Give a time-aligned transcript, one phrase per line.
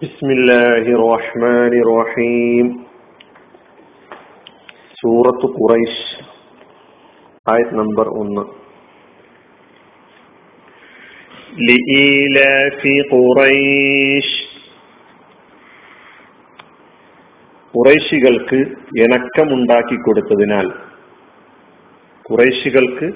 [0.00, 2.66] بسم الله الرحمن الرحيم
[4.98, 6.00] സൂറത്ത് ഖുറൈശ്
[7.46, 8.44] ആയത് നമ്പർ ഒന്ന്
[11.60, 12.82] لإيلاف
[13.12, 14.28] قريش
[17.74, 18.58] കുറേശികൾക്ക്
[19.00, 20.66] ഇണക്കമുണ്ടാക്കി കൊടുത്തതിനാൽ
[22.26, 23.08] കുറേശികൾക്ക്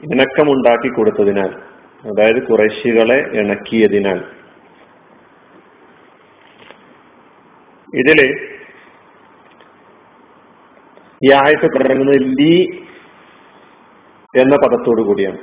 [0.00, 1.52] ഇണക്കമുണ്ടാക്കി കൊടുത്തതിനാൽ
[2.04, 4.20] അതായത് കുറേശികളെ ഇണക്കിയതിനാൽ
[7.95, 8.49] ഇതിൽ
[11.23, 12.65] ഈ ആയത്ത് തുടങ്ങുന്നത് ലീ
[14.41, 15.37] എന്ന പദത്തോടു കൂടിയാണ്.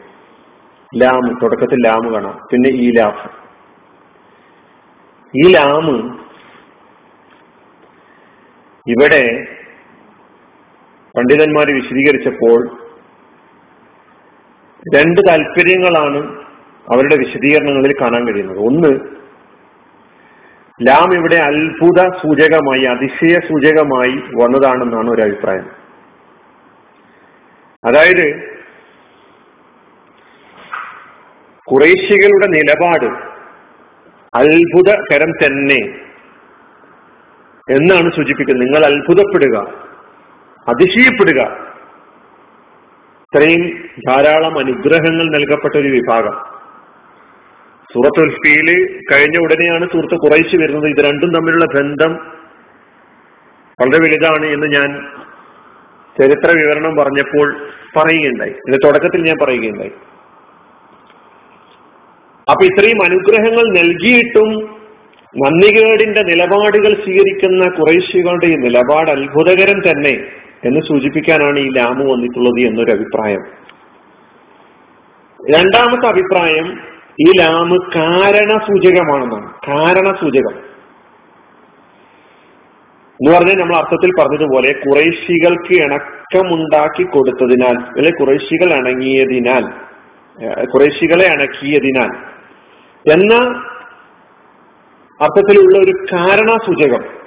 [0.97, 2.39] ലാമ് തുടക്കത്തിൽ ലാമ് കാണാം.
[2.53, 3.31] പിന്നെ ഈ ലാഫ്.
[5.37, 6.19] ഈ ലാമ്
[8.89, 9.47] ഇവിടെ
[11.17, 12.79] പണ്ഡിതന്മാർ വിശദീകരിച്ചപ്പോൾ
[14.97, 16.43] രണ്ട് താല്പര്യങ്ങളാണ്
[16.93, 18.59] അവരുടെ വിശദീകരണങ്ങളിൽ കാണാൻ കഴിയുന്നത്.
[18.59, 19.22] ഒന്ന്
[20.81, 25.71] ലാം ഇവിടെ അത്ഭുത സൂചകമായി അതിശയ സൂചകമായി വന്നതാണെന്നാണ് ഒരു അഭിപ്രായം.
[27.85, 28.53] അതായത്
[31.67, 33.07] കുറേശികളുടെ നിലപാട്
[34.35, 35.99] അത്ഭുതകരം തന്നെ
[37.71, 38.67] എന്നാണ് സൂചിപ്പിക്കുന്നത്.
[38.67, 39.59] നിങ്ങൾ അത്ഭുതപ്പെടുക
[40.69, 41.43] അതിശയപ്പെടുക.
[43.23, 46.62] ഇത്രയും ധാരാളം അനുഗ്രഹങ്ങൾ നൽകപ്പെട്ട ഒരു വിഭാഗം.
[47.95, 50.87] സൂറത്ത് ഉൽഫിയിൽ കഴിഞ്ഞ ഉടനെയാണ് സൂറത്ത് കുറയിച്ചു വരുന്നത്.
[50.87, 52.13] ഇത് രണ്ടും തമ്മിലുള്ള ബന്ധം
[53.81, 55.07] വളരെ വലുതാണ് എന്ന് ഞാൻ
[56.21, 58.51] ചരിത്ര വിവരണം പറഞ്ഞപ്പോൾ പറയുകയുണ്ടായി.
[58.51, 59.93] ഇത് തുടക്കത്തിൽ ഞാൻ പറയുകയുണ്ടായി.
[62.51, 64.79] അപ്പൊ ഇത്രയും അനുഗ്രഹങ്ങൾ നൽകിയിട്ടും
[65.37, 70.25] നന്ദികേടിന്റെ നിലപാടുകൾ സ്വീകരിക്കുന്ന കുറേശികളുടെ ഈ നിലപാട് അത്ഭുതകരം തന്നെ
[70.65, 73.41] എന്ന് സൂചിപ്പിക്കാനാണ് ഈ ലാമു വന്നിട്ടുള്ളത് എന്നൊരു അഭിപ്രായം.
[75.55, 79.53] രണ്ടാമത്തെ അഭിപ്രായം ഈ ലാമ് കാരണസൂചകമാണെന്നാണ്.
[79.69, 80.73] കാരണസൂചകം.
[83.13, 89.65] എന്ന് പറഞ്ഞാൽ നമ്മൾ അർത്ഥത്തിൽ പറഞ്ഞതുപോലെ കുറേശികൾക്ക് ഇണക്കമുണ്ടാക്കി കൊടുത്തതിനാൽ അല്ലെ കുറേശികൾ അണങ്ങിയതിനാൽ
[90.65, 92.11] കുറേശികളെ അണക്കിയതിനാൽ.
[93.13, 93.35] എന്ന
[95.21, 97.23] അർത്ഥത്തിലുള്ള ഒരു കാരണ സൂചകം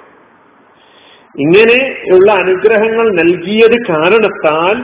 [1.38, 4.74] ഇങ്ങനെയുള്ള അനുഗ്രഹങ്ങൾ നൽകിയത് കാരണത്താൽ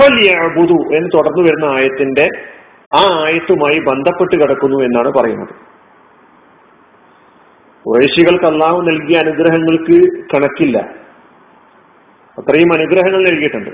[0.00, 2.28] ഫലിയാബുദു എന്ന് തുടർന്നു വരുന്ന ആയത്തിന്റെ
[2.94, 5.54] ആ ആയത്തുമായി ബന്ധപ്പെട്ട് കിടക്കുന്നു എന്നാണ് പറയുന്നത്.
[7.86, 10.78] കുറേശികൾക്ക് അള്ളാഹു നൽകിയ അനുഗ്രഹങ്ങൾക്ക് കണക്കില്ല.
[12.38, 13.70] അത്രയും അനുഗ്രഹങ്ങൾ നൽകിയിട്ടുണ്ട്.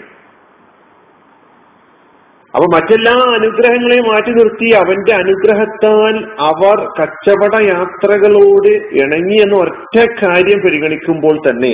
[2.55, 8.69] അപ്പൊ മറ്റെല്ലാ അനുഗ്രഹങ്ങളെയും മാറ്റി നിർത്തി അവന്റെ അനുഗ്രഹത്താൽ അവർ കച്ചവട യാത്രകളോട്
[9.03, 11.73] ഇണങ്ങി എന്ന ഒറ്റ കാര്യം പരിഗണിക്കുമ്പോൾ തന്നെ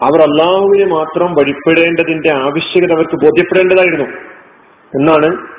[0.00, 4.06] അവർ അള്ളാഹുവിനെ മാത്രം വഴിപ്പെടേണ്ടതിന്റെ ആവശ്യകത അവർക്ക് ബോധ്യപ്പെടേണ്ടതായിരുന്നു.
[4.94, 5.52] എന്നാണ്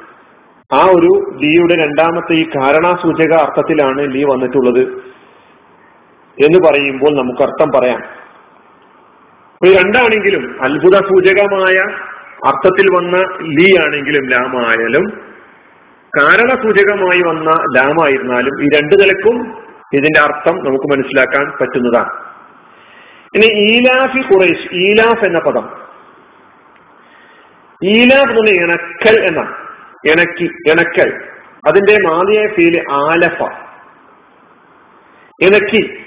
[0.74, 4.84] ആ ഒരു ലീയുടെ രണ്ടാമത്തെ ഈ കാരണാസൂചക അർത്ഥത്തിലാണ് ലീ വന്നിട്ടുള്ളത്
[6.44, 8.00] എന്ന് പറയുമ്പോൾ നമുക്ക് അർത്ഥം പറയാം.
[9.54, 11.76] അപ്പൊ രണ്ടാണെങ്കിലും അത്ഭുത സൂചകമായ
[12.48, 15.34] അർത്ഥത്തിൽ വന്ന ലീ ആണെങ്കിലും ലാമായാലും
[16.20, 19.58] കാരണസൂചകമായി വന്ന ലാമായിരുന്നാലും ഈ രണ്ടു നിലക്കും
[19.94, 22.10] ഇതിന്റെ അർത്ഥം നമുക്ക് മനസ്സിലാക്കാൻ പറ്റുന്നതാണ്.
[23.36, 25.83] ഇനി ഈലാഫി ഖുറൈഷ് ഈലാഫ് എന്ന പദം
[27.86, 29.56] ഈലാഫ് എന്ന് ഇണക്കൽ എന്നാണ്.
[30.08, 31.14] ഇണക്കി ഇണക്കൽ
[31.68, 33.44] അതിന്റെ മാതിയായ ഫീൽ ആലഫ.
[35.42, 36.00] ഇണക്കി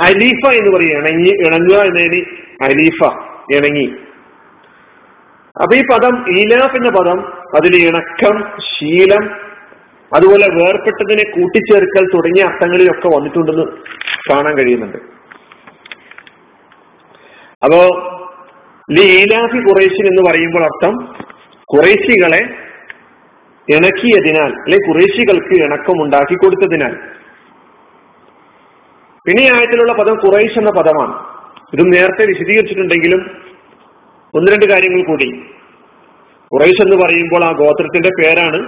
[0.00, 0.98] അലീഫ എന്ന് പറയും.
[0.98, 2.24] ഇണങ്ങി ഇണങ്ങുക എന്നതിന്
[2.64, 3.12] അലീഫ
[3.54, 3.96] ഇണങ്ങി.
[5.62, 7.26] അപ്പൊ ഈ പദം ഈലാഫ് എന്ന പദം
[7.56, 9.48] അതിൽ ഇണക്കം ശീലം
[10.16, 13.62] അതുപോലെ വേർപെട്ടതിനെ കൂട്ടിച്ചേർക്കൽ തുടങ്ങിയ അർത്ഥങ്ങളിലൊക്കെ വന്നിട്ടുണ്ടെന്ന്
[14.30, 14.96] കാണാൻ കഴിയുന്നുണ്ട്.
[17.64, 17.80] അപ്പോ
[18.90, 20.94] ലീലാഫി കുറേശിൻ എന്ന് പറയുമ്പോൾ അർത്ഥം
[21.64, 22.40] കുറേശികളെ
[23.76, 26.94] ഇണക്കിയതിനാൽ അല്ലെ കുറേശികൾക്ക് ഇണക്കം ഉണ്ടാക്കി കൊടുത്തതിനാൽ.
[29.26, 31.14] പിന്നെ ഈ ആയത്തിലുള്ള പദം കുറേശ് എന്ന പദമാണ്.
[31.74, 33.20] ഇതും നേരത്തെ വിശദീകരിച്ചിട്ടുണ്ടെങ്കിലും
[34.34, 35.28] ഒന്ന് രണ്ട് കാര്യങ്ങൾ കൂടി.
[36.52, 38.60] കുറേശ് എന്ന് പറയുമ്പോൾ ആ ഗോത്രത്തിന്റെ പേരാണ്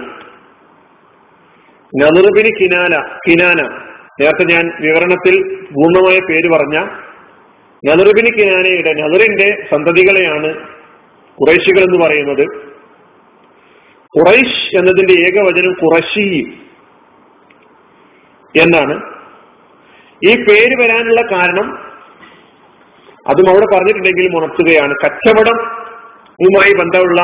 [2.01, 2.93] നനുറുബിന് കിനാന
[3.27, 3.61] കിനാന.
[4.21, 5.35] നേരത്തെ ഞാൻ വിവരണത്തിൽ
[5.65, 6.87] പൂർണമായ പേര് പറഞ്ഞ
[7.87, 10.67] നനുറുബിന് കിനാനയുടെ നദറിന്റെ സന്തതികളെയാണ്
[11.35, 12.47] കുറേശികൾ എന്ന് പറയുന്നത്.
[14.19, 16.53] കുറൈഷ് എന്നതിന്റെ ഏകവചനം കുറശി
[18.61, 19.01] എന്നാണ്.
[20.27, 21.77] ഈ പേര് വരാനുള്ള കാരണം
[23.27, 24.93] അതും അവിടെ പറഞ്ഞിട്ടുണ്ടെങ്കിലും ഉണർത്തുകയാണ്.
[25.05, 27.21] കച്ചവടവുമായി ബന്ധമുള്ള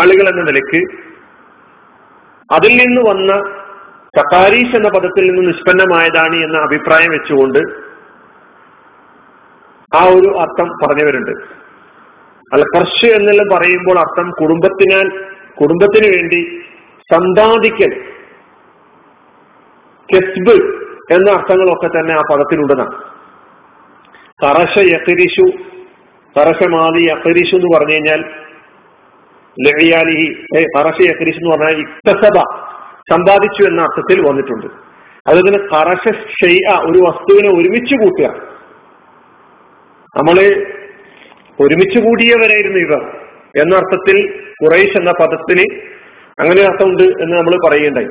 [0.00, 1.04] ആളുകൾ എന്ന നിലയ്ക്ക്
[2.54, 3.32] അതിൽ നിന്ന് വന്ന
[4.16, 7.83] സക്കാരീഷ് എന്ന പദത്തിൽ നിന്ന് നിഷ്പന്നമായതാണ് എന്ന അഭിപ്രായം വെച്ചുകൊണ്ട്
[9.94, 11.30] ആ ഒരു അർത്ഥം പറഞ്ഞവരുണ്ട്.
[12.54, 15.06] അൽ കർഷ് എന്നെല്ലാം പറയുമ്പോൾ അർത്ഥം കുടുംബത്തിനാൽ
[15.60, 16.40] കുടുംബത്തിന് വേണ്ടി
[17.12, 17.92] സന്താദിക്കൽ
[20.08, 20.56] കെസ്ബ്
[21.14, 22.96] എന്ന അർത്ഥങ്ങളൊക്കെ തന്നെ ആ പദത്തിലുണ്ടെന്നാണ്.
[24.44, 25.46] കറശ യക്കരിഷു
[26.36, 28.20] കറശമാതി യക്കരിശു എന്ന് പറഞ്ഞു കഴിഞ്ഞാൽ
[29.66, 30.26] ലഹിയാലിഹി
[30.76, 32.38] കറശ യക്കരിശു എന്ന് പറഞ്ഞാൽ ഇക്തസബ
[33.10, 34.66] സമ്പാദിച്ചു എന്ന അർത്ഥത്തിൽ വന്നിട്ടുണ്ട്.
[35.30, 36.04] അതുപോലെ കറശ
[36.90, 38.53] ഒരു വസ്തുവിനെ ഒരുമിച്ച് കൂട്ടുക.
[40.16, 40.36] നമ്മൾ
[41.62, 43.02] ഒരുമിച്ച് കൂടിയവരായിരുന്നു ഇവർ
[43.62, 44.16] എന്ന അർത്ഥത്തിൽ
[44.62, 45.66] കുറേശ് എന്ന പദത്തിന്
[46.40, 48.08] അങ്ങനെ അർത്ഥമുണ്ട് എന്ന് നമ്മൾ പറയുകയുണ്ടായി.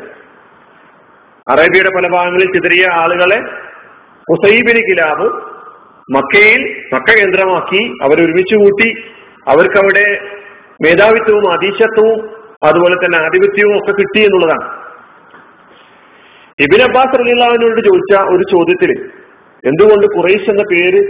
[1.48, 3.40] അറേബ്യയുടെ പല ഭാഗങ്ങളിൽ ചിതറിയ ആളുകളെ
[4.28, 5.28] ഹുസൈബിന് കിലാബ്
[6.16, 6.62] മക്കയിൽ
[6.94, 8.90] മക്ക കേന്ദ്രമാക്കി അവരൊരുമിച്ച് കൂട്ടി
[9.48, 10.06] അവർക്ക് അവിടെ
[10.84, 12.20] മേധാവിത്വവും അതീശത്വവും
[12.64, 14.66] അതുപോലെ തന്നെ ആധിപത്യവും ഒക്കെ കിട്ടി എന്നുള്ളതാണ്.
[16.60, 18.92] ഇബിൻ അബ്ബാസ് റലിള്ളാവിനോട് ചോദിച്ച ഒരു ചോദ്യത്തിൽ
[19.66, 21.02] എന്തുകൊണ്ട് കുറേശ് എന്ന പേര്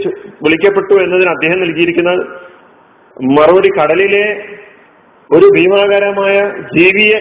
[0.43, 2.11] വിളിക്കപ്പെട്ടു എന്നതിന് അദ്ദേഹം നൽകിയിരിക്കുന്ന
[3.21, 4.25] മറുപടി കടലിലെ
[5.31, 6.35] ഒരു ഭീമാകാരമായ
[6.77, 7.19] ജീവിയെ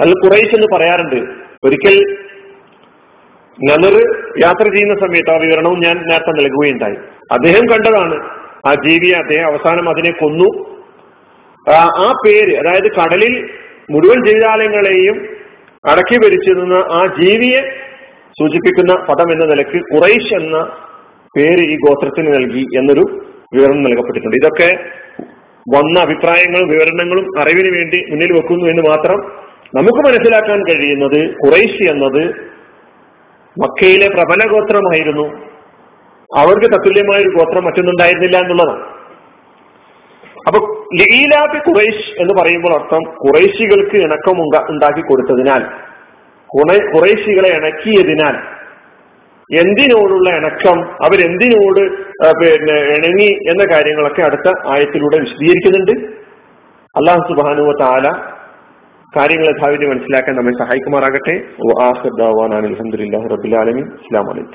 [0.00, 1.20] അത് കുറേശ് എന്ന് പറയാറുണ്ട്.
[1.64, 1.96] ഒരിക്കൽ
[3.58, 3.94] നമർ
[4.42, 6.96] യാത്ര ചെയ്യുന്ന സമയത്ത് ആ വിവരണവും ഞാൻ നേരത്തെ നൽകുകയുണ്ടായി.
[7.32, 8.16] അദ്ദേഹം കണ്ടതാണ്
[8.66, 10.48] ആ ജീവിയെ അദ്ദേഹം അവസാനം അതിനെ കൊന്നു.
[12.02, 13.34] ആ പേര് അതായത് കടലിൽ
[13.90, 15.16] മുഴുവൻ ജീവിതാലയങ്ങളെയും
[15.84, 17.60] അടക്കി ഭരിച്ചിരുന്ന ആ ജീവിയെ
[18.38, 20.56] സൂചിപ്പിക്കുന്ന പദം എന്ന നിലയ്ക്ക് ഖുറൈഷ് എന്ന
[21.34, 23.04] പേര് ഈ ഗോത്രത്തിന് നൽകി എന്നൊരു
[23.54, 24.36] വിവരണം നൽകപ്പെട്ടിട്ടുണ്ട്.
[24.36, 24.68] ഇതൊക്കെ
[25.66, 29.18] വന്ന അഭിപ്രായങ്ങളും വിവരണങ്ങളും അറിവിന് വേണ്ടി മുന്നിൽ വെക്കുന്നു എന്ന് മാത്രം
[29.76, 32.22] നമുക്ക് മനസ്സിലാക്കാൻ കഴിയുന്നത് ഖുറൈഷ് എന്നത്
[33.56, 35.26] മക്കയിലെ പ്രബല ഗോത്രമായിരുന്നു.
[36.30, 38.84] അവർക്ക് തത്തുല്യമായ ഒരു ഗോത്രം മറ്റൊന്നുണ്ടായിരുന്നില്ല എന്നുള്ളതാണ്.
[40.46, 40.58] അപ്പൊ
[41.00, 45.64] ലീലാബി ഖുറൈഷ് എന്ന് പറയുമ്പോൾ അർത്ഥം ഖുറൈശികൾക്ക് ഇണക്കം ഉണ്ടാക്കി കൊടുത്തതിനാൽ
[46.94, 48.36] കുറേശികളെ ഇണക്കിയതിനാൽ
[49.50, 50.78] എന്തിനോടുള്ള ഇണക്കം?
[51.04, 51.80] അവരെന്തിനോട്
[52.40, 55.94] പിന്നെ ഇണങ്ങി എന്ന കാര്യങ്ങളൊക്കെ അടുത്ത ആയത്തിലൂടെ വിശദീകരിക്കുന്നുണ്ട്.
[56.96, 58.06] അള്ളാഹു സുബാനുവ താല
[59.16, 61.34] കാര്യങ്ങൾ യഥാവിധി മനസ്സിലാക്കാൻ നമ്മെ സഹായിക്കുമാറാകട്ടെ.
[61.76, 64.50] അലഹമുല്ലാ റബുലാലമി അസ്ലാം വലൈക്കും